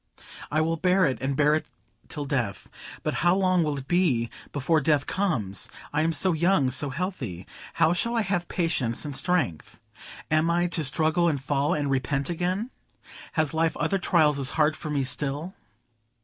[0.49, 1.67] "I will bear it, and bear it
[2.09, 2.67] till death.
[3.03, 5.69] But how long it will be before death comes!
[5.93, 7.45] I am so young, so healthy.
[7.75, 9.79] How shall I have patience and strength?
[10.31, 12.71] Am I to struggle and fall and repent again?
[13.33, 15.53] Has life other trials as hard for me still?"